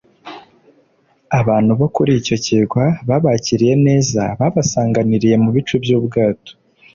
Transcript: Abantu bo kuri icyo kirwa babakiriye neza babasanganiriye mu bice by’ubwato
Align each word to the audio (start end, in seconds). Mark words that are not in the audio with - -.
Abantu 1.39 1.71
bo 1.79 1.87
kuri 1.95 2.11
icyo 2.19 2.35
kirwa 2.45 2.83
babakiriye 3.07 3.73
neza 3.87 4.21
babasanganiriye 4.39 5.35
mu 5.43 5.49
bice 5.55 5.75
by’ubwato 5.83 6.51